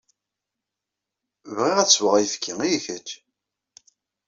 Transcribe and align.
Bɣiɣ 1.55 1.77
ad 1.79 1.89
sweɣ 1.91 2.13
ayefki, 2.15 2.53
i 2.67 2.79
kečč? 2.85 3.09